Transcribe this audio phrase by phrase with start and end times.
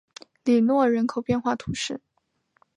[0.43, 2.01] 里诺人口变化图示